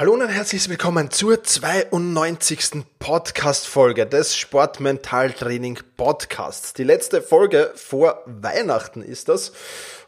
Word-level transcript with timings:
Hallo 0.00 0.12
und 0.12 0.28
herzlich 0.28 0.68
willkommen 0.68 1.10
zur 1.10 1.42
92. 1.42 2.84
Podcast-Folge 3.00 4.06
des 4.06 4.36
Sportmentaltraining 4.36 5.80
Podcasts. 5.96 6.72
Die 6.72 6.84
letzte 6.84 7.20
Folge 7.20 7.72
vor 7.74 8.22
Weihnachten 8.24 9.02
ist 9.02 9.28
das. 9.28 9.50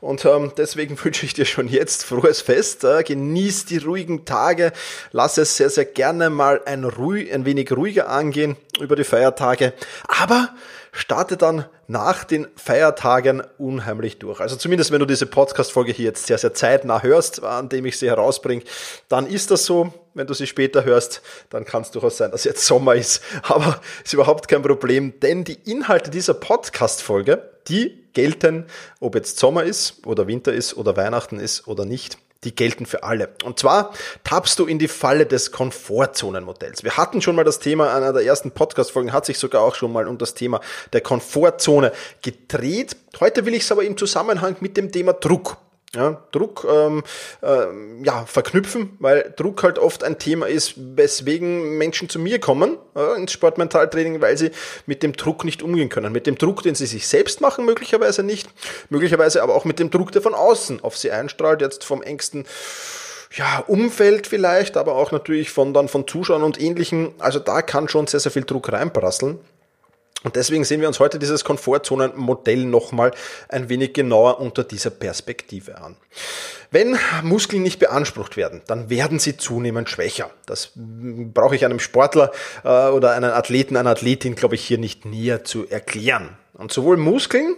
Und 0.00 0.24
ähm, 0.24 0.52
deswegen 0.56 0.96
wünsche 1.04 1.26
ich 1.26 1.34
dir 1.34 1.44
schon 1.44 1.66
jetzt 1.66 2.04
frohes 2.04 2.40
Fest. 2.40 2.84
Äh, 2.84 3.02
genieß 3.02 3.64
die 3.64 3.78
ruhigen 3.78 4.24
Tage. 4.24 4.72
Lass 5.10 5.38
es 5.38 5.56
sehr, 5.56 5.70
sehr 5.70 5.86
gerne 5.86 6.30
mal 6.30 6.60
ein, 6.66 6.84
ruhig, 6.84 7.34
ein 7.34 7.44
wenig 7.44 7.72
ruhiger 7.72 8.08
angehen 8.08 8.56
über 8.78 8.94
die 8.94 9.02
Feiertage. 9.02 9.72
Aber 10.06 10.54
starte 10.92 11.36
dann 11.36 11.64
nach 11.90 12.22
den 12.22 12.46
Feiertagen 12.54 13.42
unheimlich 13.58 14.20
durch. 14.20 14.38
Also 14.40 14.54
zumindest 14.54 14.92
wenn 14.92 15.00
du 15.00 15.06
diese 15.06 15.26
Podcast-Folge 15.26 15.90
hier 15.90 16.04
jetzt 16.04 16.24
sehr, 16.24 16.38
sehr 16.38 16.54
zeitnah 16.54 17.02
hörst, 17.02 17.42
an 17.42 17.68
dem 17.68 17.84
ich 17.84 17.98
sie 17.98 18.08
herausbringe, 18.08 18.62
dann 19.08 19.26
ist 19.26 19.50
das 19.50 19.64
so. 19.64 19.92
Wenn 20.14 20.28
du 20.28 20.34
sie 20.34 20.46
später 20.46 20.84
hörst, 20.84 21.20
dann 21.50 21.64
kann 21.64 21.82
es 21.82 21.90
durchaus 21.90 22.16
sein, 22.16 22.30
dass 22.30 22.44
jetzt 22.44 22.64
Sommer 22.64 22.94
ist. 22.94 23.22
Aber 23.42 23.80
ist 24.04 24.14
überhaupt 24.14 24.46
kein 24.46 24.62
Problem, 24.62 25.18
denn 25.18 25.42
die 25.42 25.58
Inhalte 25.68 26.12
dieser 26.12 26.34
Podcast-Folge, 26.34 27.50
die 27.66 28.06
gelten, 28.12 28.66
ob 29.00 29.16
jetzt 29.16 29.40
Sommer 29.40 29.64
ist 29.64 30.06
oder 30.06 30.28
Winter 30.28 30.52
ist 30.52 30.76
oder 30.76 30.96
Weihnachten 30.96 31.40
ist 31.40 31.66
oder 31.66 31.84
nicht 31.84 32.18
die 32.44 32.54
gelten 32.54 32.86
für 32.86 33.02
alle. 33.02 33.28
Und 33.44 33.58
zwar 33.58 33.92
tappst 34.24 34.58
du 34.58 34.66
in 34.66 34.78
die 34.78 34.88
Falle 34.88 35.26
des 35.26 35.52
Komfortzonenmodells. 35.52 36.84
Wir 36.84 36.96
hatten 36.96 37.20
schon 37.20 37.36
mal 37.36 37.44
das 37.44 37.58
Thema, 37.58 37.94
einer 37.94 38.12
der 38.12 38.24
ersten 38.24 38.50
Podcast-Folgen 38.50 39.12
hat 39.12 39.26
sich 39.26 39.38
sogar 39.38 39.62
auch 39.62 39.74
schon 39.74 39.92
mal 39.92 40.08
um 40.08 40.18
das 40.18 40.34
Thema 40.34 40.60
der 40.92 41.00
Komfortzone 41.00 41.92
gedreht. 42.22 42.96
Heute 43.20 43.44
will 43.44 43.54
ich 43.54 43.62
es 43.62 43.72
aber 43.72 43.84
im 43.84 43.96
Zusammenhang 43.96 44.56
mit 44.60 44.76
dem 44.76 44.90
Thema 44.90 45.12
Druck 45.12 45.58
ja, 45.94 46.22
Druck 46.30 46.66
ähm, 46.70 47.02
äh, 47.42 48.04
ja, 48.04 48.24
verknüpfen, 48.24 48.96
weil 49.00 49.34
Druck 49.36 49.64
halt 49.64 49.78
oft 49.78 50.04
ein 50.04 50.18
Thema 50.18 50.46
ist, 50.46 50.74
weswegen 50.76 51.78
Menschen 51.78 52.08
zu 52.08 52.20
mir 52.20 52.38
kommen 52.38 52.78
äh, 52.94 53.16
ins 53.16 53.32
Sportmentaltraining, 53.32 54.20
weil 54.20 54.38
sie 54.38 54.52
mit 54.86 55.02
dem 55.02 55.14
Druck 55.14 55.44
nicht 55.44 55.62
umgehen 55.62 55.88
können. 55.88 56.12
Mit 56.12 56.28
dem 56.28 56.38
Druck, 56.38 56.62
den 56.62 56.76
sie 56.76 56.86
sich 56.86 57.08
selbst 57.08 57.40
machen, 57.40 57.64
möglicherweise 57.64 58.22
nicht, 58.22 58.48
möglicherweise 58.88 59.42
aber 59.42 59.56
auch 59.56 59.64
mit 59.64 59.80
dem 59.80 59.90
Druck, 59.90 60.12
der 60.12 60.22
von 60.22 60.34
außen 60.34 60.80
auf 60.80 60.96
sie 60.96 61.10
einstrahlt, 61.10 61.60
jetzt 61.60 61.82
vom 61.82 62.02
engsten 62.02 62.44
ja, 63.32 63.58
Umfeld 63.66 64.26
vielleicht, 64.28 64.76
aber 64.76 64.94
auch 64.94 65.10
natürlich 65.12 65.50
von 65.50 65.74
dann 65.74 65.88
von 65.88 66.06
Zuschauern 66.06 66.42
und 66.42 66.60
ähnlichen. 66.60 67.14
Also 67.18 67.40
da 67.40 67.62
kann 67.62 67.88
schon 67.88 68.06
sehr, 68.06 68.20
sehr 68.20 68.32
viel 68.32 68.44
Druck 68.44 68.72
reinprasseln. 68.72 69.38
Und 70.22 70.36
deswegen 70.36 70.64
sehen 70.64 70.82
wir 70.82 70.88
uns 70.88 71.00
heute 71.00 71.18
dieses 71.18 71.44
Komfortzonenmodell 71.44 72.64
nochmal 72.66 73.12
ein 73.48 73.70
wenig 73.70 73.94
genauer 73.94 74.38
unter 74.40 74.64
dieser 74.64 74.90
Perspektive 74.90 75.80
an. 75.80 75.96
Wenn 76.70 76.98
Muskeln 77.22 77.62
nicht 77.62 77.78
beansprucht 77.78 78.36
werden, 78.36 78.60
dann 78.66 78.90
werden 78.90 79.18
sie 79.18 79.38
zunehmend 79.38 79.88
schwächer. 79.88 80.30
Das 80.46 80.72
brauche 80.74 81.56
ich 81.56 81.64
einem 81.64 81.80
Sportler 81.80 82.32
äh, 82.64 82.88
oder 82.88 83.12
einem 83.12 83.32
Athleten, 83.32 83.76
einer 83.76 83.90
Athletin, 83.90 84.34
glaube 84.34 84.56
ich, 84.56 84.64
hier 84.64 84.78
nicht 84.78 85.04
näher 85.06 85.42
zu 85.42 85.66
erklären. 85.68 86.36
Und 86.52 86.70
sowohl 86.70 86.98
Muskeln 86.98 87.56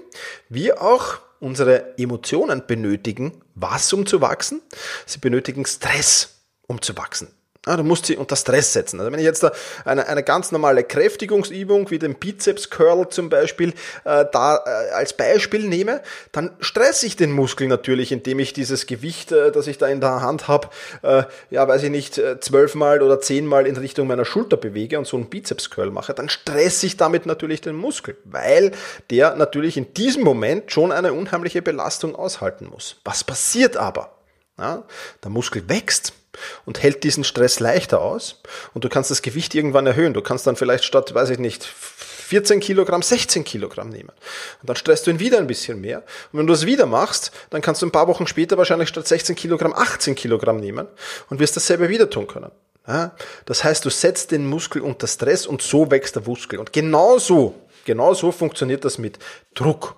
wie 0.48 0.72
auch 0.72 1.18
unsere 1.40 1.98
Emotionen 1.98 2.62
benötigen 2.66 3.42
was, 3.56 3.92
um 3.92 4.06
zu 4.06 4.20
wachsen? 4.20 4.62
Sie 5.06 5.18
benötigen 5.18 5.66
Stress, 5.66 6.36
um 6.68 6.80
zu 6.80 6.96
wachsen. 6.96 7.28
Ah, 7.64 7.76
du 7.76 7.84
musst 7.84 8.06
sie 8.06 8.16
unter 8.16 8.34
Stress 8.34 8.72
setzen. 8.72 8.98
Also 8.98 9.12
wenn 9.12 9.20
ich 9.20 9.24
jetzt 9.24 9.46
eine, 9.84 10.08
eine 10.08 10.24
ganz 10.24 10.50
normale 10.50 10.82
Kräftigungsübung 10.82 11.90
wie 11.92 12.00
den 12.00 12.16
Bizeps 12.16 12.70
Curl 12.70 13.08
zum 13.08 13.28
Beispiel 13.28 13.68
äh, 14.02 14.24
da 14.32 14.56
äh, 14.56 14.90
als 14.94 15.12
Beispiel 15.12 15.68
nehme, 15.68 16.02
dann 16.32 16.56
stresse 16.58 17.06
ich 17.06 17.14
den 17.14 17.30
Muskel 17.30 17.68
natürlich, 17.68 18.10
indem 18.10 18.40
ich 18.40 18.52
dieses 18.52 18.88
Gewicht, 18.88 19.30
äh, 19.30 19.52
das 19.52 19.68
ich 19.68 19.78
da 19.78 19.86
in 19.86 20.00
der 20.00 20.22
Hand 20.22 20.48
habe, 20.48 20.70
äh, 21.02 21.22
ja 21.50 21.68
weiß 21.68 21.84
ich 21.84 21.90
nicht, 21.90 22.18
äh, 22.18 22.40
zwölfmal 22.40 23.00
oder 23.00 23.20
zehnmal 23.20 23.68
in 23.68 23.76
Richtung 23.76 24.08
meiner 24.08 24.24
Schulter 24.24 24.56
bewege 24.56 24.98
und 24.98 25.06
so 25.06 25.16
einen 25.16 25.30
Bizeps 25.30 25.70
Curl 25.70 25.92
mache, 25.92 26.14
dann 26.14 26.28
stresse 26.28 26.86
ich 26.86 26.96
damit 26.96 27.26
natürlich 27.26 27.60
den 27.60 27.76
Muskel, 27.76 28.16
weil 28.24 28.72
der 29.10 29.36
natürlich 29.36 29.76
in 29.76 29.94
diesem 29.94 30.24
Moment 30.24 30.72
schon 30.72 30.90
eine 30.90 31.12
unheimliche 31.12 31.62
Belastung 31.62 32.16
aushalten 32.16 32.66
muss. 32.66 32.96
Was 33.04 33.22
passiert 33.22 33.76
aber? 33.76 34.16
Ja, 34.58 34.82
der 35.22 35.30
Muskel 35.30 35.68
wächst 35.68 36.12
und 36.64 36.82
hält 36.82 37.04
diesen 37.04 37.24
Stress 37.24 37.60
leichter 37.60 38.00
aus 38.00 38.40
und 38.74 38.84
du 38.84 38.88
kannst 38.88 39.10
das 39.10 39.22
Gewicht 39.22 39.54
irgendwann 39.54 39.86
erhöhen. 39.86 40.14
Du 40.14 40.22
kannst 40.22 40.46
dann 40.46 40.56
vielleicht 40.56 40.84
statt, 40.84 41.14
weiß 41.14 41.30
ich 41.30 41.38
nicht, 41.38 41.64
14 41.64 42.60
Kilogramm 42.60 43.02
16 43.02 43.44
Kilogramm 43.44 43.90
nehmen. 43.90 44.08
Und 44.62 44.68
dann 44.68 44.76
stresst 44.76 45.06
du 45.06 45.10
ihn 45.10 45.18
wieder 45.18 45.36
ein 45.36 45.46
bisschen 45.46 45.82
mehr. 45.82 45.98
Und 46.32 46.38
wenn 46.38 46.46
du 46.46 46.54
das 46.54 46.64
wieder 46.64 46.86
machst, 46.86 47.30
dann 47.50 47.60
kannst 47.60 47.82
du 47.82 47.86
ein 47.86 47.92
paar 47.92 48.08
Wochen 48.08 48.26
später 48.26 48.56
wahrscheinlich 48.56 48.88
statt 48.88 49.06
16 49.06 49.36
Kilogramm 49.36 49.74
18 49.74 50.14
Kilogramm 50.14 50.56
nehmen 50.56 50.86
und 51.28 51.40
wirst 51.40 51.56
dasselbe 51.56 51.90
wieder 51.90 52.08
tun 52.08 52.26
können. 52.26 52.50
Das 53.44 53.62
heißt, 53.62 53.84
du 53.84 53.90
setzt 53.90 54.30
den 54.30 54.46
Muskel 54.46 54.80
unter 54.82 55.06
Stress 55.06 55.46
und 55.46 55.60
so 55.60 55.90
wächst 55.90 56.16
der 56.16 56.22
Muskel. 56.22 56.58
Und 56.58 56.72
genauso, 56.72 57.54
genauso 57.84 58.32
funktioniert 58.32 58.84
das 58.84 58.96
mit 58.96 59.18
Druck. 59.54 59.94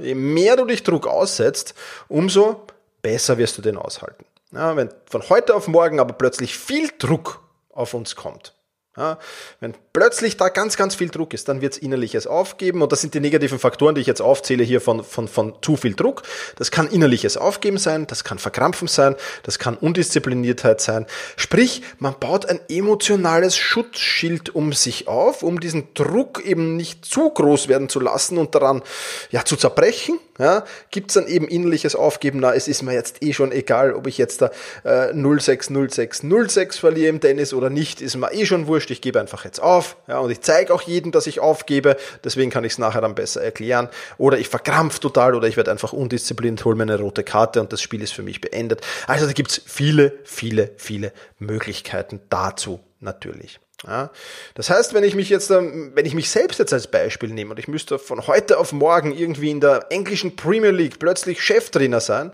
Je 0.00 0.14
mehr 0.14 0.56
du 0.56 0.64
dich 0.64 0.82
Druck 0.82 1.06
aussetzt, 1.06 1.74
umso 2.08 2.66
besser 3.00 3.38
wirst 3.38 3.58
du 3.58 3.62
den 3.62 3.76
aushalten. 3.76 4.24
Ja, 4.56 4.74
wenn 4.74 4.88
von 5.04 5.28
heute 5.28 5.54
auf 5.54 5.68
morgen 5.68 6.00
aber 6.00 6.14
plötzlich 6.14 6.56
viel 6.56 6.88
Druck 6.98 7.42
auf 7.68 7.92
uns 7.92 8.16
kommt, 8.16 8.54
ja, 8.96 9.18
wenn 9.60 9.74
plötzlich 9.92 10.38
da 10.38 10.48
ganz, 10.48 10.78
ganz 10.78 10.94
viel 10.94 11.10
Druck 11.10 11.34
ist, 11.34 11.50
dann 11.50 11.60
wird 11.60 11.74
es 11.74 11.78
innerliches 11.78 12.26
Aufgeben 12.26 12.80
und 12.80 12.90
das 12.90 13.02
sind 13.02 13.12
die 13.12 13.20
negativen 13.20 13.58
Faktoren, 13.58 13.94
die 13.94 14.00
ich 14.00 14.06
jetzt 14.06 14.22
aufzähle 14.22 14.64
hier 14.64 14.80
von, 14.80 15.04
von, 15.04 15.28
von 15.28 15.52
zu 15.60 15.76
viel 15.76 15.94
Druck. 15.94 16.22
Das 16.56 16.70
kann 16.70 16.88
innerliches 16.88 17.36
Aufgeben 17.36 17.76
sein, 17.76 18.06
das 18.06 18.24
kann 18.24 18.38
Verkrampfen 18.38 18.88
sein, 18.88 19.14
das 19.42 19.58
kann 19.58 19.76
Undiszipliniertheit 19.76 20.80
sein. 20.80 21.04
Sprich, 21.36 21.82
man 21.98 22.18
baut 22.18 22.46
ein 22.46 22.60
emotionales 22.70 23.58
Schutzschild 23.58 24.54
um 24.54 24.72
sich 24.72 25.06
auf, 25.06 25.42
um 25.42 25.60
diesen 25.60 25.92
Druck 25.92 26.42
eben 26.46 26.76
nicht 26.76 27.04
zu 27.04 27.28
groß 27.28 27.68
werden 27.68 27.90
zu 27.90 28.00
lassen 28.00 28.38
und 28.38 28.54
daran 28.54 28.82
ja, 29.30 29.44
zu 29.44 29.56
zerbrechen. 29.56 30.18
Ja, 30.38 30.64
Gibt 30.90 31.10
es 31.10 31.14
dann 31.14 31.26
eben 31.26 31.48
innerliches 31.48 31.96
Aufgeben, 31.96 32.40
na, 32.40 32.54
es 32.54 32.68
ist 32.68 32.82
mir 32.82 32.94
jetzt 32.94 33.22
eh 33.22 33.32
schon 33.32 33.52
egal, 33.52 33.94
ob 33.94 34.06
ich 34.06 34.16
jetzt 34.16 34.42
da 34.42 34.50
äh, 34.84 35.12
06, 35.12 35.70
06, 35.88 36.22
06 36.48 36.78
verliere 36.78 37.08
im 37.08 37.20
Tennis 37.20 37.52
oder 37.52 37.70
nicht, 37.70 38.00
ist 38.00 38.16
mir 38.16 38.32
eh 38.32 38.46
schon 38.46 38.66
wurscht 38.66 38.76
wurscht, 38.76 38.90
ich 38.90 39.00
gebe 39.00 39.20
einfach 39.20 39.44
jetzt 39.44 39.60
auf. 39.60 39.96
Ja, 40.06 40.18
und 40.18 40.30
ich 40.30 40.40
zeige 40.40 40.72
auch 40.72 40.82
jedem, 40.82 41.12
dass 41.12 41.26
ich 41.26 41.40
aufgebe, 41.40 41.96
deswegen 42.24 42.50
kann 42.50 42.64
ich 42.64 42.72
es 42.72 42.78
nachher 42.78 43.00
dann 43.00 43.14
besser 43.14 43.42
erklären. 43.42 43.88
Oder 44.18 44.38
ich 44.38 44.48
verkrampf 44.48 44.98
total 44.98 45.34
oder 45.34 45.48
ich 45.48 45.56
werde 45.56 45.70
einfach 45.70 45.92
undiszipliniert, 45.92 46.64
hole 46.64 46.76
mir 46.76 46.82
eine 46.82 46.98
rote 46.98 47.24
Karte 47.24 47.60
und 47.60 47.72
das 47.72 47.80
Spiel 47.80 48.02
ist 48.02 48.12
für 48.12 48.22
mich 48.22 48.40
beendet. 48.40 48.82
Also 49.06 49.26
da 49.26 49.32
gibt 49.32 49.50
es 49.50 49.62
viele, 49.64 50.12
viele, 50.24 50.70
viele 50.76 51.12
Möglichkeiten 51.38 52.20
dazu 52.28 52.80
natürlich. 53.00 53.60
Ja, 53.86 54.10
das 54.54 54.70
heißt, 54.70 54.94
wenn 54.94 55.04
ich 55.04 55.14
mich 55.14 55.28
jetzt, 55.28 55.50
ähm, 55.50 55.92
wenn 55.94 56.06
ich 56.06 56.14
mich 56.14 56.30
selbst 56.30 56.58
jetzt 56.58 56.72
als 56.72 56.86
Beispiel 56.86 57.28
nehme 57.28 57.50
und 57.50 57.58
ich 57.58 57.68
müsste 57.68 57.98
von 57.98 58.26
heute 58.26 58.56
auf 58.56 58.72
morgen 58.72 59.12
irgendwie 59.12 59.50
in 59.50 59.60
der 59.60 59.86
englischen 59.90 60.34
Premier 60.34 60.70
League 60.70 60.98
plötzlich 60.98 61.42
Cheftrainer 61.42 62.00
sein, 62.00 62.32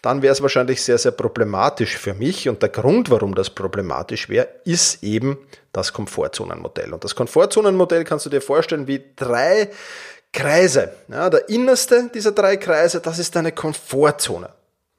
dann 0.00 0.22
wäre 0.22 0.32
es 0.32 0.40
wahrscheinlich 0.40 0.82
sehr, 0.82 0.96
sehr 0.96 1.12
problematisch 1.12 1.98
für 1.98 2.14
mich. 2.14 2.48
Und 2.48 2.62
der 2.62 2.70
Grund, 2.70 3.10
warum 3.10 3.34
das 3.34 3.50
problematisch 3.50 4.30
wäre, 4.30 4.48
ist 4.64 5.02
eben 5.02 5.36
das 5.72 5.92
Komfortzonenmodell. 5.92 6.94
Und 6.94 7.04
das 7.04 7.14
Komfortzonenmodell 7.14 8.04
kannst 8.04 8.24
du 8.24 8.30
dir 8.30 8.40
vorstellen 8.40 8.86
wie 8.86 9.04
drei 9.14 9.70
Kreise. 10.32 10.92
Ja, 11.08 11.28
der 11.28 11.50
innerste 11.50 12.10
dieser 12.14 12.32
drei 12.32 12.56
Kreise, 12.56 13.00
das 13.00 13.18
ist 13.18 13.36
deine 13.36 13.52
Komfortzone. 13.52 14.48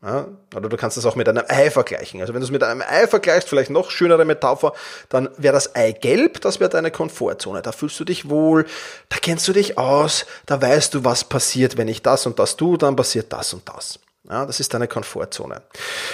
Ja, 0.02 0.28
oder 0.56 0.70
du 0.70 0.78
kannst 0.78 0.96
das 0.96 1.06
auch 1.06 1.16
mit 1.16 1.28
einem 1.28 1.44
Ei 1.50 1.70
vergleichen. 1.70 2.22
Also 2.22 2.34
wenn 2.34 2.40
du 2.40 2.46
es 2.46 2.52
mit 2.52 2.64
einem 2.64 2.82
Ei 2.82 3.06
vergleichst, 3.06 3.50
vielleicht 3.50 3.70
noch 3.70 3.92
schönere 3.92 4.24
Metapher, 4.24 4.74
dann 5.10 5.30
wäre 5.36 5.54
das 5.54 5.76
Ei 5.76 5.92
gelb, 5.92 6.40
das 6.40 6.62
wäre 6.62 6.70
deine 6.70 6.90
Komfortzone. 6.90 7.62
Da 7.62 7.74
fühlst 7.74 8.00
du 8.00 8.06
dich 8.06 8.30
wohl, 8.30 8.66
da 9.10 9.18
kennst 9.18 9.46
du 9.50 9.54
dich 9.54 9.78
aus, 9.78 10.26
da 10.46 10.62
weißt 10.62 10.94
du, 10.94 11.04
was 11.04 11.26
passiert, 11.26 11.76
wenn 11.76 11.90
ich 11.90 12.02
das 12.02 12.26
und 12.26 12.40
das 12.40 12.56
tue, 12.56 12.78
dann 12.78 12.96
passiert 12.96 13.34
das 13.34 13.54
und 13.54 13.68
das. 13.68 14.00
Ja, 14.30 14.46
das 14.46 14.62
ist 14.62 14.74
deine 14.74 14.88
Komfortzone. 14.88 15.64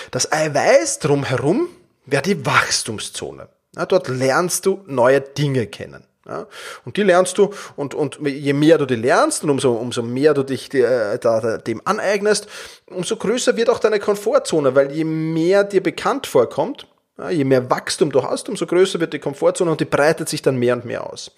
Das 0.10 0.32
Eiweiß 0.32 1.00
drumherum 1.00 1.68
wäre 2.06 2.24
die 2.24 2.44
Wachstumszone. 2.44 3.50
Ja, 3.76 3.86
dort 3.86 4.08
lernst 4.08 4.66
du 4.66 4.84
neue 4.88 5.22
Dinge 5.22 5.68
kennen. 5.68 6.06
Ja, 6.28 6.48
und 6.86 6.98
die 6.98 7.04
lernst 7.04 7.38
du 7.38 7.54
und, 7.76 7.94
und 7.94 8.18
je 8.26 8.54
mehr 8.54 8.80
du 8.80 8.88
die 8.88 8.96
lernst 8.96 9.44
und 9.44 9.52
umso, 9.52 9.74
umso 9.74 10.02
mehr 10.02 10.34
du 10.34 10.42
dich 10.42 10.74
äh, 10.74 11.20
da, 11.20 11.40
da, 11.40 11.58
dem 11.60 11.82
aneignest, 11.86 12.48
umso 12.88 13.16
größer 13.16 13.56
wird 13.58 13.70
auch 13.70 13.78
deine 13.78 14.00
Komfortzone, 14.00 14.74
weil 14.74 14.92
je 14.92 15.04
mehr 15.04 15.64
dir 15.64 15.84
bekannt 15.84 16.26
vorkommt, 16.26 16.88
ja, 17.20 17.30
je 17.30 17.44
mehr 17.44 17.70
Wachstum 17.70 18.12
du 18.12 18.24
hast, 18.24 18.50
umso 18.50 18.66
größer 18.66 19.00
wird 19.00 19.14
die 19.14 19.20
Komfortzone 19.20 19.70
und 19.70 19.80
die 19.80 19.86
breitet 19.86 20.28
sich 20.28 20.42
dann 20.42 20.56
mehr 20.56 20.74
und 20.74 20.86
mehr 20.86 21.08
aus. 21.08 21.30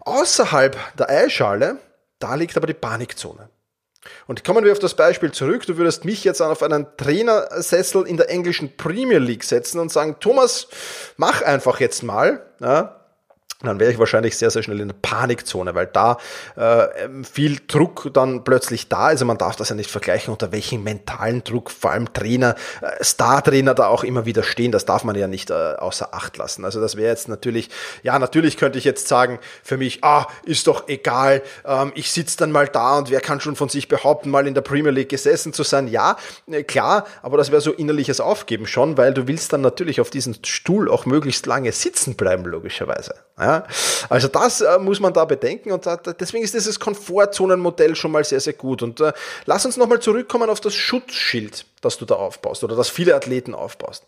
Außerhalb 0.00 0.76
der 0.98 1.08
Eischale, 1.10 1.76
da 2.18 2.34
liegt 2.34 2.56
aber 2.56 2.66
die 2.66 2.74
Panikzone. 2.74 3.50
Und 4.26 4.42
kommen 4.42 4.64
wir 4.64 4.72
auf 4.72 4.78
das 4.78 4.94
Beispiel 4.94 5.32
zurück. 5.32 5.66
Du 5.66 5.76
würdest 5.76 6.04
mich 6.04 6.24
jetzt 6.24 6.40
auf 6.40 6.62
einen 6.62 6.86
Trainersessel 6.96 8.06
in 8.06 8.16
der 8.16 8.30
englischen 8.30 8.76
Premier 8.76 9.18
League 9.18 9.44
setzen 9.44 9.78
und 9.78 9.92
sagen, 9.92 10.16
Thomas, 10.18 10.68
mach 11.16 11.42
einfach 11.42 11.78
jetzt 11.78 12.02
mal. 12.02 12.46
Ja, 12.60 12.97
dann 13.60 13.80
wäre 13.80 13.90
ich 13.90 13.98
wahrscheinlich 13.98 14.36
sehr, 14.36 14.50
sehr 14.50 14.62
schnell 14.62 14.78
in 14.78 14.86
der 14.86 14.94
Panikzone, 15.02 15.74
weil 15.74 15.86
da 15.86 16.18
äh, 16.54 16.86
viel 17.24 17.58
Druck 17.66 18.08
dann 18.14 18.44
plötzlich 18.44 18.88
da 18.88 19.08
ist. 19.08 19.18
Also 19.18 19.24
man 19.24 19.36
darf 19.36 19.56
das 19.56 19.70
ja 19.70 19.74
nicht 19.74 19.90
vergleichen, 19.90 20.30
unter 20.30 20.52
welchem 20.52 20.84
mentalen 20.84 21.42
Druck 21.42 21.72
vor 21.72 21.90
allem 21.90 22.12
Trainer, 22.12 22.54
äh, 22.80 23.02
Star-Trainer 23.02 23.74
da 23.74 23.88
auch 23.88 24.04
immer 24.04 24.26
wieder 24.26 24.44
stehen. 24.44 24.70
Das 24.70 24.84
darf 24.84 25.02
man 25.02 25.16
ja 25.16 25.26
nicht 25.26 25.50
äh, 25.50 25.54
außer 25.54 26.14
Acht 26.14 26.36
lassen. 26.36 26.64
Also 26.64 26.80
das 26.80 26.94
wäre 26.94 27.08
jetzt 27.08 27.26
natürlich, 27.26 27.68
ja, 28.04 28.16
natürlich 28.20 28.58
könnte 28.58 28.78
ich 28.78 28.84
jetzt 28.84 29.08
sagen, 29.08 29.40
für 29.64 29.76
mich, 29.76 30.04
ah, 30.04 30.28
ist 30.44 30.68
doch 30.68 30.86
egal, 30.86 31.42
ähm, 31.64 31.90
ich 31.96 32.12
sitze 32.12 32.36
dann 32.36 32.52
mal 32.52 32.68
da 32.68 32.98
und 32.98 33.10
wer 33.10 33.20
kann 33.20 33.40
schon 33.40 33.56
von 33.56 33.68
sich 33.68 33.88
behaupten, 33.88 34.30
mal 34.30 34.46
in 34.46 34.54
der 34.54 34.60
Premier 34.60 34.92
League 34.92 35.08
gesessen 35.08 35.52
zu 35.52 35.64
sein? 35.64 35.88
Ja, 35.88 36.16
äh, 36.46 36.62
klar, 36.62 37.06
aber 37.22 37.36
das 37.36 37.50
wäre 37.50 37.60
so 37.60 37.72
innerliches 37.72 38.20
Aufgeben 38.20 38.68
schon, 38.68 38.96
weil 38.96 39.12
du 39.12 39.26
willst 39.26 39.52
dann 39.52 39.62
natürlich 39.62 40.00
auf 40.00 40.10
diesem 40.10 40.36
Stuhl 40.44 40.88
auch 40.88 41.06
möglichst 41.06 41.44
lange 41.46 41.72
sitzen 41.72 42.14
bleiben, 42.14 42.44
logischerweise. 42.44 43.14
Ja? 43.36 43.47
Ja? 43.48 43.64
Also 44.10 44.28
das 44.28 44.60
äh, 44.60 44.78
muss 44.78 45.00
man 45.00 45.12
da 45.14 45.24
bedenken 45.24 45.72
und 45.72 45.86
da, 45.86 45.96
deswegen 45.96 46.44
ist 46.44 46.52
dieses 46.52 46.78
Komfortzonenmodell 46.78 47.96
schon 47.96 48.12
mal 48.12 48.22
sehr, 48.22 48.40
sehr 48.40 48.52
gut. 48.52 48.82
Und 48.82 49.00
äh, 49.00 49.12
lass 49.46 49.64
uns 49.64 49.78
nochmal 49.78 50.00
zurückkommen 50.00 50.50
auf 50.50 50.60
das 50.60 50.74
Schutzschild, 50.74 51.64
das 51.80 51.96
du 51.96 52.04
da 52.04 52.16
aufbaust 52.16 52.62
oder 52.62 52.76
das 52.76 52.90
viele 52.90 53.14
Athleten 53.14 53.54
aufbaust. 53.54 54.04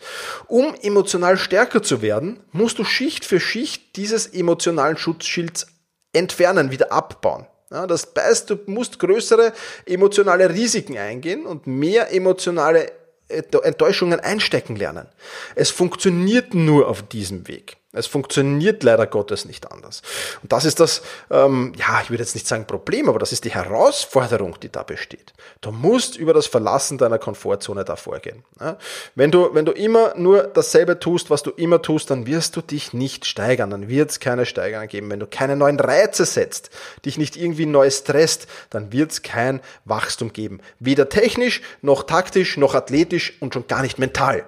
Um 0.46 0.74
emotional 0.82 1.38
stärker 1.38 1.82
zu 1.82 2.02
werden, 2.02 2.40
musst 2.52 2.78
du 2.78 2.84
Schicht 2.84 3.24
für 3.24 3.40
Schicht 3.40 3.96
dieses 3.96 4.26
emotionalen 4.26 4.98
Schutzschilds 4.98 5.68
entfernen, 6.12 6.70
wieder 6.70 6.92
abbauen. 6.92 7.46
Ja, 7.70 7.86
das 7.86 8.08
heißt, 8.18 8.50
du 8.50 8.58
musst 8.66 8.98
größere 8.98 9.52
emotionale 9.86 10.50
Risiken 10.50 10.98
eingehen 10.98 11.46
und 11.46 11.66
mehr 11.66 12.12
emotionale 12.12 12.92
Enttäuschungen 13.28 14.18
einstecken 14.18 14.74
lernen. 14.74 15.06
Es 15.54 15.70
funktioniert 15.70 16.52
nur 16.52 16.88
auf 16.88 17.02
diesem 17.02 17.46
Weg. 17.46 17.79
Es 17.92 18.06
funktioniert 18.06 18.84
leider 18.84 19.08
Gottes 19.08 19.46
nicht 19.46 19.72
anders. 19.72 20.02
Und 20.42 20.52
das 20.52 20.64
ist 20.64 20.78
das, 20.78 21.02
ähm, 21.28 21.72
ja, 21.76 22.00
ich 22.00 22.10
würde 22.10 22.22
jetzt 22.22 22.34
nicht 22.34 22.46
sagen 22.46 22.64
Problem, 22.64 23.08
aber 23.08 23.18
das 23.18 23.32
ist 23.32 23.44
die 23.44 23.50
Herausforderung, 23.50 24.56
die 24.62 24.70
da 24.70 24.84
besteht. 24.84 25.32
Du 25.60 25.72
musst 25.72 26.16
über 26.16 26.32
das 26.32 26.46
Verlassen 26.46 26.98
deiner 26.98 27.18
Komfortzone 27.18 27.84
da 27.84 27.96
vorgehen. 27.96 28.44
Ja? 28.60 28.76
Wenn, 29.16 29.32
du, 29.32 29.54
wenn 29.54 29.64
du 29.64 29.72
immer 29.72 30.14
nur 30.16 30.44
dasselbe 30.44 31.00
tust, 31.00 31.30
was 31.30 31.42
du 31.42 31.50
immer 31.50 31.82
tust, 31.82 32.10
dann 32.10 32.26
wirst 32.26 32.54
du 32.54 32.60
dich 32.60 32.92
nicht 32.92 33.26
steigern, 33.26 33.70
dann 33.70 33.88
wird 33.88 34.10
es 34.10 34.20
keine 34.20 34.46
Steigerung 34.46 34.86
geben. 34.86 35.10
Wenn 35.10 35.18
du 35.18 35.26
keine 35.26 35.56
neuen 35.56 35.80
Reize 35.80 36.26
setzt, 36.26 36.70
dich 37.04 37.18
nicht 37.18 37.36
irgendwie 37.36 37.66
neu 37.66 37.90
stresst, 37.90 38.46
dann 38.70 38.92
wird 38.92 39.10
es 39.10 39.22
kein 39.22 39.60
Wachstum 39.84 40.32
geben. 40.32 40.60
Weder 40.78 41.08
technisch, 41.08 41.60
noch 41.82 42.04
taktisch, 42.04 42.56
noch 42.56 42.76
athletisch 42.76 43.36
und 43.40 43.52
schon 43.52 43.66
gar 43.66 43.82
nicht 43.82 43.98
mental. 43.98 44.44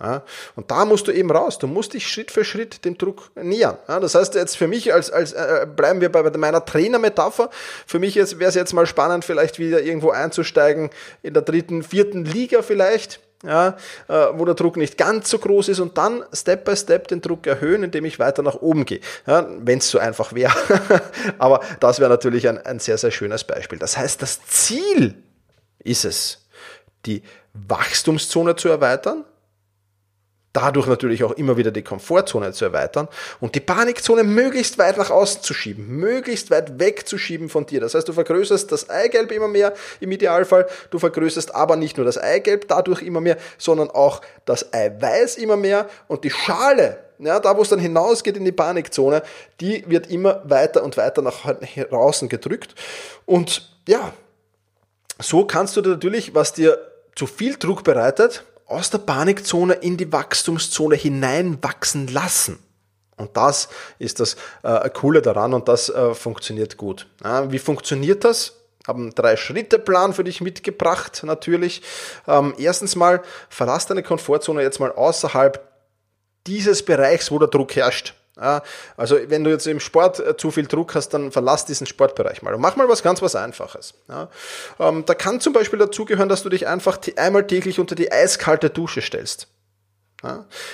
Ja, 0.00 0.24
und 0.56 0.72
da 0.72 0.84
musst 0.84 1.06
du 1.06 1.12
eben 1.12 1.30
raus. 1.30 1.58
Du 1.58 1.68
musst 1.68 1.94
dich 1.94 2.08
Schritt 2.08 2.32
für 2.32 2.44
Schritt 2.44 2.84
dem 2.84 2.98
Druck 2.98 3.30
nähern. 3.36 3.78
Ja, 3.86 4.00
das 4.00 4.16
heißt 4.16 4.34
jetzt 4.34 4.56
für 4.56 4.66
mich 4.66 4.92
als, 4.92 5.10
als 5.10 5.32
äh, 5.32 5.66
bleiben 5.74 6.00
wir 6.00 6.10
bei 6.10 6.28
meiner 6.36 6.64
Trainermetapher. 6.64 7.48
Für 7.86 8.00
mich 8.00 8.16
wäre 8.16 8.48
es 8.48 8.54
jetzt 8.56 8.72
mal 8.72 8.86
spannend, 8.86 9.24
vielleicht 9.24 9.60
wieder 9.60 9.82
irgendwo 9.82 10.10
einzusteigen 10.10 10.90
in 11.22 11.32
der 11.32 11.42
dritten, 11.42 11.84
vierten 11.84 12.24
Liga 12.24 12.62
vielleicht. 12.62 13.20
Ja, 13.44 13.76
äh, 14.08 14.14
wo 14.32 14.46
der 14.46 14.54
Druck 14.54 14.78
nicht 14.78 14.96
ganz 14.96 15.28
so 15.28 15.38
groß 15.38 15.68
ist 15.68 15.78
und 15.78 15.98
dann 15.98 16.24
Step 16.32 16.64
by 16.64 16.74
Step 16.74 17.08
den 17.08 17.20
Druck 17.20 17.46
erhöhen, 17.46 17.82
indem 17.82 18.06
ich 18.06 18.18
weiter 18.18 18.42
nach 18.42 18.54
oben 18.54 18.86
gehe. 18.86 19.00
Ja, 19.26 19.46
Wenn 19.58 19.78
es 19.78 19.90
so 19.90 19.98
einfach 19.98 20.32
wäre. 20.32 20.54
Aber 21.38 21.60
das 21.78 22.00
wäre 22.00 22.08
natürlich 22.08 22.48
ein, 22.48 22.56
ein 22.64 22.78
sehr, 22.78 22.96
sehr 22.96 23.10
schönes 23.10 23.44
Beispiel. 23.44 23.78
Das 23.78 23.98
heißt, 23.98 24.22
das 24.22 24.46
Ziel 24.46 25.22
ist 25.78 26.06
es, 26.06 26.46
die 27.04 27.22
Wachstumszone 27.52 28.56
zu 28.56 28.70
erweitern, 28.70 29.26
dadurch 30.54 30.86
natürlich 30.86 31.22
auch 31.24 31.32
immer 31.32 31.58
wieder 31.58 31.70
die 31.70 31.82
Komfortzone 31.82 32.52
zu 32.52 32.64
erweitern 32.64 33.08
und 33.40 33.54
die 33.54 33.60
Panikzone 33.60 34.24
möglichst 34.24 34.78
weit 34.78 34.96
nach 34.96 35.10
außen 35.10 35.42
zu 35.42 35.52
schieben, 35.52 35.86
möglichst 35.86 36.50
weit 36.50 36.78
wegzuschieben 36.78 37.50
von 37.50 37.66
dir. 37.66 37.80
Das 37.80 37.94
heißt, 37.94 38.08
du 38.08 38.14
vergrößerst 38.14 38.72
das 38.72 38.88
Eigelb 38.88 39.32
immer 39.32 39.48
mehr 39.48 39.74
im 40.00 40.12
Idealfall, 40.12 40.66
du 40.90 40.98
vergrößerst 40.98 41.54
aber 41.54 41.76
nicht 41.76 41.98
nur 41.98 42.06
das 42.06 42.16
Eigelb 42.16 42.68
dadurch 42.68 43.02
immer 43.02 43.20
mehr, 43.20 43.36
sondern 43.58 43.90
auch 43.90 44.22
das 44.46 44.72
Eiweiß 44.72 45.36
immer 45.36 45.56
mehr 45.56 45.88
und 46.08 46.24
die 46.24 46.30
Schale 46.30 46.98
ja, 47.18 47.38
da 47.38 47.56
wo 47.56 47.62
es 47.62 47.68
dann 47.68 47.78
hinausgeht 47.78 48.36
in 48.36 48.44
die 48.44 48.52
Panikzone, 48.52 49.22
die 49.60 49.88
wird 49.88 50.10
immer 50.10 50.42
weiter 50.44 50.82
und 50.82 50.96
weiter 50.96 51.22
nach 51.22 51.54
draußen 51.90 52.28
gedrückt. 52.28 52.74
Und 53.24 53.70
ja, 53.86 54.12
so 55.20 55.44
kannst 55.44 55.76
du 55.76 55.80
natürlich, 55.80 56.34
was 56.34 56.52
dir 56.52 56.76
zu 57.14 57.28
viel 57.28 57.56
Druck 57.56 57.84
bereitet, 57.84 58.44
aus 58.66 58.90
der 58.90 58.98
Panikzone 58.98 59.74
in 59.74 59.96
die 59.96 60.12
Wachstumszone 60.12 60.96
hineinwachsen 60.96 62.08
lassen. 62.08 62.58
Und 63.16 63.36
das 63.36 63.68
ist 63.98 64.20
das 64.20 64.36
äh, 64.62 64.88
Coole 64.90 65.22
daran 65.22 65.54
und 65.54 65.68
das 65.68 65.88
äh, 65.88 66.14
funktioniert 66.14 66.76
gut. 66.76 67.06
Ja, 67.22 67.50
wie 67.52 67.58
funktioniert 67.58 68.24
das? 68.24 68.54
Haben 68.86 69.14
drei 69.14 69.36
Schritte 69.36 69.78
Plan 69.78 70.12
für 70.12 70.24
dich 70.24 70.40
mitgebracht, 70.40 71.22
natürlich. 71.24 71.82
Ähm, 72.26 72.54
erstens 72.58 72.96
mal, 72.96 73.22
verlass 73.48 73.86
deine 73.86 74.02
Komfortzone 74.02 74.62
jetzt 74.62 74.80
mal 74.80 74.92
außerhalb 74.92 75.66
dieses 76.46 76.84
Bereichs, 76.84 77.30
wo 77.30 77.38
der 77.38 77.48
Druck 77.48 77.76
herrscht. 77.76 78.14
Also 78.36 79.16
wenn 79.28 79.44
du 79.44 79.50
jetzt 79.50 79.66
im 79.66 79.78
Sport 79.78 80.18
äh, 80.18 80.36
zu 80.36 80.50
viel 80.50 80.66
Druck 80.66 80.94
hast, 80.96 81.10
dann 81.10 81.30
verlass 81.30 81.66
diesen 81.66 81.86
Sportbereich 81.86 82.42
mal 82.42 82.52
und 82.54 82.60
mach 82.60 82.74
mal 82.74 82.88
was 82.88 83.02
ganz 83.02 83.22
was 83.22 83.36
Einfaches. 83.36 83.94
Ähm, 84.80 85.04
da 85.06 85.14
kann 85.14 85.40
zum 85.40 85.52
Beispiel 85.52 85.78
dazugehören, 85.78 86.28
dass 86.28 86.42
du 86.42 86.48
dich 86.48 86.66
einfach 86.66 86.98
einmal 87.16 87.46
täglich 87.46 87.78
unter 87.78 87.94
die 87.94 88.10
eiskalte 88.10 88.70
Dusche 88.70 89.02
stellst. 89.02 89.48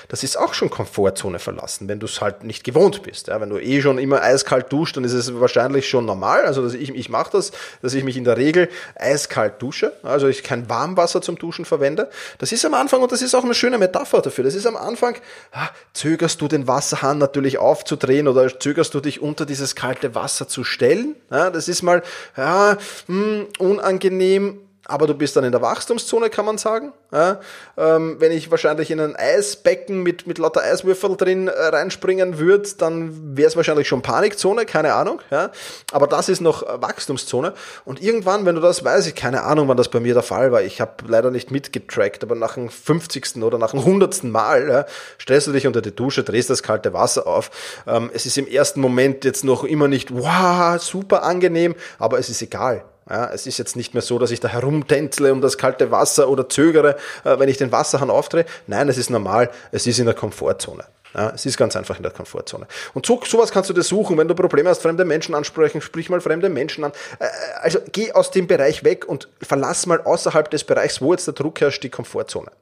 Das 0.09 0.23
ist 0.23 0.37
auch 0.37 0.55
schon 0.55 0.71
Komfortzone 0.71 1.39
verlassen, 1.39 1.89
wenn 1.89 2.01
du 2.01 2.07
es 2.07 2.21
halt 2.21 2.45
nicht 2.45 2.65
gewohnt 2.65 3.03
bist. 3.03 3.29
Ja, 3.29 3.41
wenn 3.41 3.51
du 3.51 3.59
eh 3.59 3.83
schon 3.83 3.99
immer 3.99 4.23
eiskalt 4.23 4.73
duscht, 4.73 4.97
dann 4.97 5.05
ist 5.05 5.13
es 5.13 5.39
wahrscheinlich 5.41 5.89
schon 5.89 6.05
normal. 6.05 6.45
Also 6.45 6.67
ich, 6.73 6.95
ich 6.95 7.09
mache 7.09 7.33
das, 7.33 7.53
dass 7.83 7.95
ich 7.95 8.05
mich 8.05 8.17
in 8.17 8.25
der 8.25 8.37
Regel 8.37 8.69
eiskalt 8.95 9.61
dusche, 9.61 9.93
also 10.03 10.29
ich 10.29 10.43
kein 10.43 10.69
Warmwasser 10.69 11.23
zum 11.23 11.37
Duschen 11.37 11.65
verwende. 11.65 12.11
Das 12.39 12.53
ist 12.53 12.65
am 12.65 12.75
Anfang, 12.75 13.03
und 13.03 13.13
das 13.13 13.23
ist 13.23 13.35
auch 13.35 13.45
eine 13.45 13.55
schöne 13.55 13.79
Metapher 13.79 14.23
dafür, 14.23 14.45
das 14.45 14.55
ist 14.55 14.67
am 14.67 14.77
Anfang, 14.77 15.17
ah, 15.53 15.69
zögerst 15.93 16.41
du 16.41 16.49
den 16.49 16.67
Wasserhahn 16.67 17.19
natürlich 17.19 17.59
aufzudrehen 17.59 18.29
oder 18.29 18.59
zögerst 18.59 18.95
du 18.95 19.01
dich 19.01 19.21
unter 19.21 19.47
dieses 19.47 19.75
kalte 19.75 20.15
Wasser 20.15 20.49
zu 20.49 20.65
stellen. 20.65 21.17
Ja, 21.31 21.51
das 21.51 21.69
ist 21.69 21.83
mal 21.83 22.03
ja, 22.37 22.77
mh, 23.07 23.37
hm, 23.37 23.47
unangenehm, 23.59 24.59
aber 24.91 25.07
du 25.07 25.15
bist 25.15 25.37
dann 25.37 25.45
in 25.45 25.53
der 25.53 25.63
Wachstumszone, 25.63 26.31
kann 26.31 26.45
man 26.45 26.59
sagen. 26.59 26.93
Ja, 27.13 27.41
ähm, 27.77 28.17
wenn 28.19 28.33
ich 28.33 28.51
wahrscheinlich 28.51 28.91
in 28.91 29.01
ein 29.01 29.17
Eisbecken 29.17 30.03
mit, 30.03 30.27
mit 30.27 30.39
lauter 30.39 30.63
Eiswürfel 30.63 31.17
drin 31.17 31.49
äh, 31.49 31.53
reinspringen 31.53 32.39
würde, 32.39 32.69
dann 32.79 33.37
wäre 33.37 33.49
es 33.49 33.57
wahrscheinlich 33.57 33.89
schon 33.89 34.03
Panikzone, 34.03 34.67
keine 34.67 34.95
Ahnung. 34.95 35.21
Ja, 35.31 35.51
aber 35.93 36.07
das 36.07 36.29
ist 36.29 36.41
noch 36.41 36.63
Wachstumszone. 36.63 37.55
Und 37.85 38.03
irgendwann, 38.03 38.45
wenn 38.47 38.57
du 38.57 38.61
das 38.61 38.85
weißt, 38.85 39.07
ich 39.07 39.15
keine 39.15 39.43
Ahnung, 39.45 39.69
wann 39.69 39.77
das 39.77 39.89
bei 39.89 40.01
mir 40.01 40.15
der 40.15 40.23
Fall 40.23 40.51
war, 40.53 40.63
ich 40.63 40.81
habe 40.81 40.93
leider 41.07 41.31
nicht 41.31 41.51
mitgetrackt, 41.51 42.25
aber 42.25 42.35
nach 42.35 42.55
dem 42.55 42.69
50. 42.69 43.37
oder 43.43 43.59
nach 43.59 43.71
dem 43.71 43.81
100. 43.81 44.25
Mal 44.25 44.69
ja, 44.69 44.87
stellst 45.21 45.47
du 45.47 45.53
dich 45.53 45.67
unter 45.67 45.83
die 45.83 45.95
Dusche, 45.95 46.25
drehst 46.25 46.51
das 46.51 46.63
kalte 46.63 46.93
Wasser 46.93 47.27
auf. 47.27 47.51
Ähm, 47.87 48.11
es 48.13 48.27
ist 48.27 48.39
im 48.39 48.47
ersten 48.47 48.81
Moment 48.81 49.25
jetzt 49.25 49.45
noch 49.45 49.65
immer 49.65 49.89
nicht, 49.89 50.13
wow, 50.13 50.81
super 50.81 51.23
angenehm, 51.23 51.75
aber 51.99 52.19
es 52.19 52.29
ist 52.29 52.43
egal. 52.43 52.85
Ja, 53.11 53.29
es 53.33 53.47
ist 53.47 53.59
jetzt 53.59 53.75
nicht 53.75 53.93
mehr 53.93 54.03
so, 54.03 54.21
dass 54.21 54.31
ich 54.31 54.39
da 54.39 54.47
herumtänzle 54.47 55.33
um 55.33 55.41
das 55.41 55.59
kalte 55.59 55.91
Wasser 55.91 56.29
oder 56.29 56.49
zögere, 56.49 56.97
äh, 57.25 57.39
wenn 57.41 57.49
ich 57.49 57.57
den 57.57 57.73
Wasserhahn 57.73 58.09
aufdrehe. 58.09 58.47
Nein, 58.69 58.89
es 58.89 58.99
ist 58.99 59.11
normal, 59.11 59.51
es 59.73 59.87
ist 59.87 59.99
in 59.99 60.07
der 60.07 60.15
Komfortzone. 60.15 60.85
Ja, 61.13 61.31
es 61.31 61.45
ist 61.45 61.57
ganz 61.57 61.75
einfach 61.75 61.97
in 61.97 62.05
der 62.05 62.13
Komfortzone. 62.13 62.69
Und 62.95 63.05
so, 63.05 63.21
sowas 63.25 63.51
kannst 63.51 63.69
du 63.69 63.75
dir 63.75 63.83
suchen. 63.83 64.17
Wenn 64.17 64.29
du 64.29 64.35
Probleme 64.37 64.71
hast, 64.71 64.83
fremde 64.83 65.05
Menschen 65.05 65.35
ansprechen, 65.35 65.81
sprich 65.81 66.09
mal 66.09 66.21
fremde 66.21 66.49
Menschen 66.49 66.85
an. 66.85 66.93
Äh, 67.19 67.27
also 67.61 67.81
geh 67.91 68.13
aus 68.13 68.31
dem 68.31 68.47
Bereich 68.47 68.85
weg 68.85 69.09
und 69.09 69.29
verlass 69.43 69.87
mal 69.87 70.01
außerhalb 70.01 70.49
des 70.49 70.63
Bereichs, 70.63 71.03
wo 71.03 71.13
jetzt 71.13 71.27
der 71.27 71.35
Druck 71.35 71.61
herrscht, 71.61 71.83
die 71.83 71.91
Komfortzone. 71.91 72.53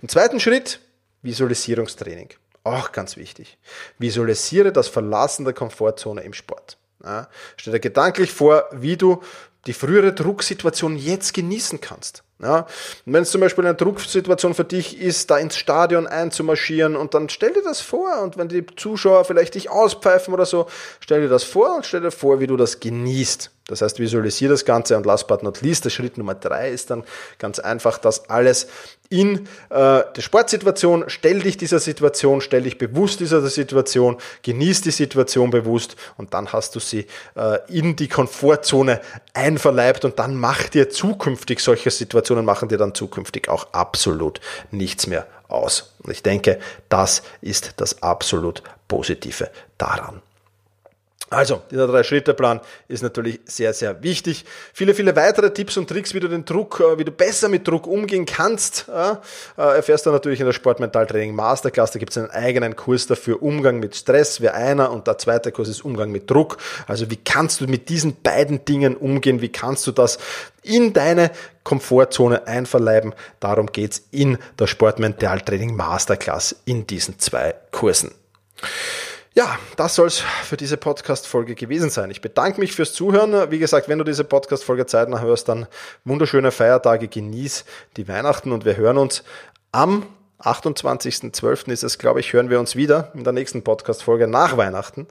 Im 0.00 0.08
zweiten 0.08 0.40
Schritt, 0.40 0.80
Visualisierungstraining. 1.20 2.30
Auch 2.64 2.92
ganz 2.92 3.18
wichtig. 3.18 3.58
Visualisiere 3.98 4.72
das 4.72 4.88
Verlassen 4.88 5.44
der 5.44 5.52
Komfortzone 5.52 6.22
im 6.22 6.32
Sport. 6.32 6.78
Ja, 7.02 7.28
stell 7.56 7.72
dir 7.72 7.80
gedanklich 7.80 8.30
vor, 8.30 8.64
wie 8.72 8.96
du 8.96 9.22
die 9.66 9.72
frühere 9.72 10.12
Drucksituation 10.12 10.96
jetzt 10.96 11.34
genießen 11.34 11.80
kannst. 11.80 12.22
Ja? 12.42 12.66
Wenn 13.04 13.22
es 13.22 13.30
zum 13.30 13.40
Beispiel 13.40 13.64
eine 13.64 13.74
Drucksituation 13.74 14.54
für 14.54 14.64
dich 14.64 15.00
ist, 15.00 15.30
da 15.30 15.38
ins 15.38 15.56
Stadion 15.56 16.06
einzumarschieren 16.06 16.96
und 16.96 17.14
dann 17.14 17.28
stell 17.28 17.52
dir 17.52 17.62
das 17.62 17.80
vor 17.80 18.22
und 18.22 18.38
wenn 18.38 18.48
die 18.48 18.64
Zuschauer 18.76 19.24
vielleicht 19.24 19.54
dich 19.54 19.70
auspfeifen 19.70 20.32
oder 20.32 20.46
so, 20.46 20.66
stell 21.00 21.20
dir 21.20 21.28
das 21.28 21.44
vor 21.44 21.76
und 21.76 21.86
stell 21.86 22.00
dir 22.00 22.10
vor, 22.10 22.40
wie 22.40 22.46
du 22.46 22.56
das 22.56 22.80
genießt. 22.80 23.50
Das 23.70 23.82
heißt, 23.82 24.00
visualisiere 24.00 24.50
das 24.50 24.64
Ganze 24.64 24.96
und 24.96 25.06
last 25.06 25.28
but 25.28 25.44
not 25.44 25.60
least, 25.60 25.84
der 25.84 25.90
Schritt 25.90 26.18
Nummer 26.18 26.34
drei 26.34 26.70
ist 26.70 26.90
dann 26.90 27.04
ganz 27.38 27.60
einfach, 27.60 27.98
das 27.98 28.28
alles 28.28 28.66
in 29.10 29.46
äh, 29.70 30.02
der 30.16 30.20
Sportsituation, 30.20 31.04
stell 31.06 31.40
dich 31.40 31.56
dieser 31.56 31.78
Situation, 31.78 32.40
stell 32.40 32.62
dich 32.62 32.78
bewusst 32.78 33.20
dieser 33.20 33.40
Situation, 33.48 34.18
genieß 34.42 34.82
die 34.82 34.90
Situation 34.90 35.50
bewusst 35.50 35.94
und 36.16 36.34
dann 36.34 36.52
hast 36.52 36.74
du 36.74 36.80
sie 36.80 37.06
äh, 37.36 37.58
in 37.68 37.94
die 37.94 38.08
Komfortzone 38.08 39.00
einverleibt 39.50 40.04
und 40.04 40.18
dann 40.18 40.36
mach 40.36 40.68
dir 40.68 40.90
zukünftig 40.90 41.60
solche 41.60 41.90
Situationen, 41.90 42.44
machen 42.44 42.68
dir 42.68 42.78
dann 42.78 42.94
zukünftig 42.94 43.48
auch 43.48 43.72
absolut 43.72 44.40
nichts 44.70 45.06
mehr 45.06 45.26
aus. 45.48 45.94
Und 46.02 46.12
ich 46.12 46.22
denke, 46.22 46.58
das 46.88 47.22
ist 47.40 47.74
das 47.76 48.02
absolut 48.02 48.62
Positive 48.88 49.50
daran. 49.78 50.22
Also, 51.32 51.62
dieser 51.70 51.86
Drei-Schritte-Plan 51.86 52.60
ist 52.88 53.04
natürlich 53.04 53.38
sehr, 53.44 53.72
sehr 53.72 54.02
wichtig. 54.02 54.44
Viele, 54.72 54.94
viele 54.94 55.14
weitere 55.14 55.52
Tipps 55.52 55.76
und 55.76 55.88
Tricks, 55.88 56.12
wie 56.12 56.18
du 56.18 56.26
den 56.26 56.44
Druck, 56.44 56.80
äh, 56.80 56.98
wie 56.98 57.04
du 57.04 57.12
besser 57.12 57.48
mit 57.48 57.68
Druck 57.68 57.86
umgehen 57.86 58.26
kannst, 58.26 58.88
äh, 58.88 59.14
erfährst 59.56 60.06
du 60.06 60.10
natürlich 60.10 60.40
in 60.40 60.46
der 60.46 60.52
Sportmentaltraining 60.52 61.32
Masterclass. 61.32 61.92
Da 61.92 62.00
gibt 62.00 62.10
es 62.10 62.18
einen 62.18 62.30
eigenen 62.30 62.74
Kurs 62.74 63.06
dafür, 63.06 63.40
Umgang 63.44 63.78
mit 63.78 63.94
Stress, 63.94 64.40
wäre 64.40 64.54
einer 64.54 64.90
und 64.90 65.06
der 65.06 65.18
zweite 65.18 65.52
Kurs 65.52 65.68
ist 65.68 65.84
Umgang 65.84 66.10
mit 66.10 66.28
Druck. 66.28 66.56
Also, 66.88 67.08
wie 67.12 67.16
kannst 67.16 67.60
du 67.60 67.68
mit 67.68 67.88
diesen 67.90 68.20
beiden 68.22 68.64
Dingen 68.64 68.96
umgehen? 68.96 69.40
Wie 69.40 69.52
kannst 69.52 69.86
du 69.86 69.92
das 69.92 70.18
in 70.64 70.92
deine 70.94 71.30
Komfortzone 71.62 72.48
einverleiben? 72.48 73.14
Darum 73.38 73.68
geht's 73.68 74.02
in 74.10 74.36
der 74.58 74.66
Sportmentaltraining 74.66 75.76
Masterclass 75.76 76.56
in 76.64 76.88
diesen 76.88 77.20
zwei 77.20 77.54
Kursen. 77.70 78.10
Ja, 79.34 79.58
das 79.76 79.94
soll 79.94 80.08
es 80.08 80.18
für 80.18 80.56
diese 80.56 80.76
Podcast-Folge 80.76 81.54
gewesen 81.54 81.88
sein. 81.88 82.10
Ich 82.10 82.20
bedanke 82.20 82.58
mich 82.58 82.72
fürs 82.72 82.92
Zuhören. 82.92 83.50
Wie 83.52 83.60
gesagt, 83.60 83.88
wenn 83.88 83.98
du 83.98 84.04
diese 84.04 84.24
Podcast-Folge 84.24 84.86
zeitnah 84.86 85.20
hörst, 85.20 85.48
dann 85.48 85.68
wunderschöne 86.04 86.50
Feiertage, 86.50 87.06
genieß 87.06 87.64
die 87.96 88.08
Weihnachten 88.08 88.50
und 88.50 88.64
wir 88.64 88.76
hören 88.76 88.98
uns 88.98 89.22
am 89.70 90.04
28.12. 90.40 91.70
ist 91.70 91.84
es, 91.84 91.98
glaube 91.98 92.20
ich, 92.20 92.32
hören 92.32 92.50
wir 92.50 92.58
uns 92.58 92.74
wieder 92.74 93.12
in 93.14 93.24
der 93.24 93.32
nächsten 93.32 93.62
Podcast-Folge 93.62 94.26
nach 94.26 94.56
Weihnachten. 94.56 95.06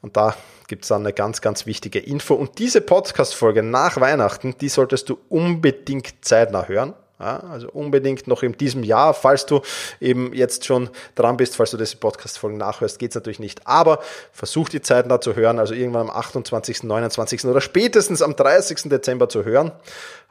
Und 0.00 0.16
da 0.16 0.34
gibt 0.66 0.84
es 0.84 0.88
dann 0.88 1.02
eine 1.02 1.12
ganz, 1.12 1.40
ganz 1.40 1.66
wichtige 1.66 1.98
Info. 1.98 2.34
Und 2.34 2.58
diese 2.58 2.80
Podcast-Folge 2.80 3.62
nach 3.62 4.00
Weihnachten, 4.00 4.56
die 4.58 4.68
solltest 4.68 5.10
du 5.10 5.18
unbedingt 5.28 6.24
zeitnah 6.24 6.66
hören. 6.66 6.94
Ja, 7.20 7.40
also 7.40 7.68
unbedingt 7.68 8.26
noch 8.26 8.42
in 8.42 8.56
diesem 8.56 8.82
Jahr, 8.82 9.12
falls 9.12 9.44
du 9.44 9.60
eben 10.00 10.32
jetzt 10.32 10.64
schon 10.64 10.88
dran 11.14 11.36
bist, 11.36 11.54
falls 11.54 11.70
du 11.70 11.76
diese 11.76 11.98
Podcast-Folgen 11.98 12.56
nachhörst, 12.56 12.98
geht 12.98 13.10
es 13.10 13.14
natürlich 13.14 13.38
nicht. 13.38 13.66
Aber 13.66 14.00
versuch 14.32 14.70
die 14.70 14.80
Zeiten 14.80 15.10
da 15.10 15.20
zu 15.20 15.36
hören, 15.36 15.58
also 15.58 15.74
irgendwann 15.74 16.08
am 16.08 16.16
28., 16.16 16.82
29. 16.84 17.44
oder 17.44 17.60
spätestens 17.60 18.22
am 18.22 18.36
30. 18.36 18.88
Dezember 18.88 19.28
zu 19.28 19.44
hören. 19.44 19.72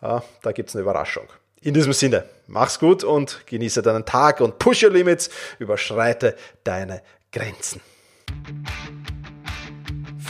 Ja, 0.01 0.24
da 0.41 0.51
gibt 0.51 0.69
es 0.69 0.75
eine 0.75 0.81
Überraschung. 0.81 1.27
In 1.62 1.75
diesem 1.75 1.93
Sinne, 1.93 2.24
mach's 2.48 2.79
gut 2.79 3.03
und 3.03 3.46
genieße 3.46 3.84
deinen 3.84 4.05
Tag 4.05 4.41
und 4.41 4.58
push 4.58 4.81
your 4.81 4.91
limits, 4.91 5.29
überschreite 5.60 6.36
deine 6.63 7.03
Grenzen. 7.31 7.81